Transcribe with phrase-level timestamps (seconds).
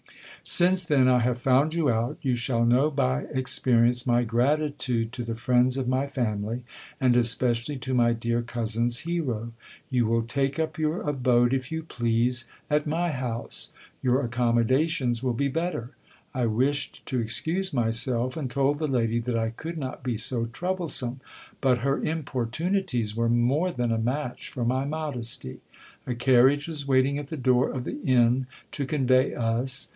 [0.43, 5.23] Since then I have fDund you out, you shall know by experience my gratitude to
[5.23, 6.63] the friends of my f imily,
[6.99, 9.53] and especially to my dear cousin's hero.'
[9.91, 13.71] You will take up your abode, i ■" you please, at my house.
[14.01, 15.91] Your accommodations will be better!
[16.33, 20.17] I wished t j excuse myself; and told the lady that I could not be
[20.17, 21.21] so troublesome:
[21.61, 21.83] but 34 GIL BLAS.
[22.11, 25.59] her importunities were more than a match for my modesty.
[26.07, 29.89] A carriage was waiting at the door of the inn to convey us.